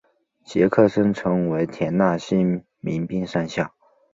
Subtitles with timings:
[0.43, 3.71] 杰克森成为田纳西民兵上校。